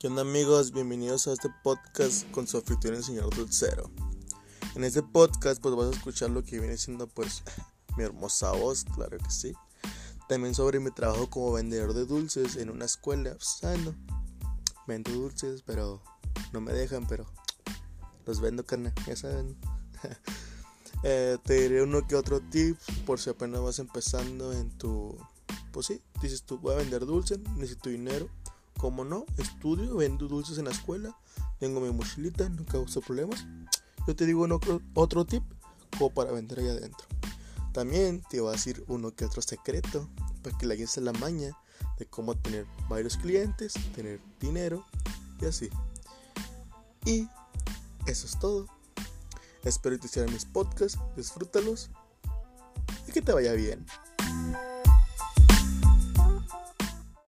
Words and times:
¿Qué 0.00 0.06
onda 0.06 0.22
amigos? 0.22 0.72
Bienvenidos 0.72 1.26
a 1.26 1.34
este 1.34 1.50
podcast 1.62 2.24
con 2.30 2.46
su 2.46 2.56
anfitrión 2.56 2.94
el 2.94 3.04
señor 3.04 3.36
Dulcero. 3.36 3.90
En 4.74 4.82
este 4.82 5.02
podcast 5.02 5.60
pues 5.60 5.74
vas 5.74 5.88
a 5.88 5.90
escuchar 5.90 6.30
lo 6.30 6.42
que 6.42 6.58
viene 6.58 6.78
siendo 6.78 7.06
pues 7.06 7.42
mi 7.98 8.04
hermosa 8.04 8.50
voz, 8.52 8.86
claro 8.94 9.18
que 9.18 9.30
sí. 9.30 9.52
También 10.26 10.54
sobre 10.54 10.80
mi 10.80 10.90
trabajo 10.90 11.28
como 11.28 11.52
vendedor 11.52 11.92
de 11.92 12.06
dulces 12.06 12.56
en 12.56 12.70
una 12.70 12.86
escuela. 12.86 13.32
Pues, 13.34 13.58
ah, 13.62 13.76
no. 13.84 13.94
Vendo 14.86 15.10
dulces, 15.10 15.60
pero 15.66 16.02
no 16.54 16.62
me 16.62 16.72
dejan, 16.72 17.06
pero 17.06 17.26
los 18.24 18.40
vendo 18.40 18.64
carne, 18.64 18.94
ya 19.06 19.16
saben. 19.16 19.58
Eh, 21.02 21.38
te 21.44 21.54
diré 21.54 21.82
uno 21.82 22.06
que 22.06 22.14
otro 22.14 22.40
tip 22.40 22.76
por 23.06 23.18
si 23.18 23.30
apenas 23.30 23.62
vas 23.62 23.78
empezando 23.78 24.52
en 24.52 24.70
tu... 24.76 25.16
Pues 25.72 25.86
sí, 25.86 26.02
dices 26.20 26.42
tú, 26.42 26.58
voy 26.58 26.74
a 26.74 26.76
vender 26.76 27.06
dulces, 27.06 27.38
necesito 27.56 27.88
dinero 27.88 28.28
como 28.80 29.04
no, 29.04 29.26
estudio, 29.36 29.94
vendo 29.96 30.26
dulces 30.26 30.56
en 30.56 30.64
la 30.64 30.70
escuela, 30.70 31.14
tengo 31.58 31.80
mi 31.80 31.92
mochilita, 31.92 32.48
no 32.48 32.64
causa 32.64 33.02
problemas. 33.02 33.44
Yo 34.06 34.16
te 34.16 34.24
digo 34.24 34.42
otro, 34.44 34.80
otro 34.94 35.26
tip 35.26 35.42
como 35.98 36.08
para 36.14 36.32
vender 36.32 36.60
allá 36.60 36.72
adentro. 36.72 37.06
También 37.74 38.22
te 38.30 38.40
voy 38.40 38.48
a 38.48 38.52
decir 38.52 38.82
uno 38.88 39.14
que 39.14 39.26
otro 39.26 39.42
secreto 39.42 40.08
para 40.42 40.56
que 40.56 40.64
le 40.64 40.74
hagas 40.74 40.96
la 40.96 41.12
maña 41.12 41.54
de 41.98 42.06
cómo 42.06 42.34
tener 42.34 42.66
varios 42.88 43.18
clientes, 43.18 43.74
tener 43.94 44.18
dinero 44.40 44.82
y 45.42 45.44
así. 45.44 45.68
Y 47.04 47.28
eso 48.06 48.26
es 48.26 48.38
todo. 48.38 48.66
Espero 49.62 49.98
que 50.00 50.08
te 50.08 50.26
mis 50.28 50.46
podcasts, 50.46 50.98
disfrútalos 51.16 51.90
y 53.06 53.12
que 53.12 53.20
te 53.20 53.32
vaya 53.32 53.52
bien. 53.52 53.84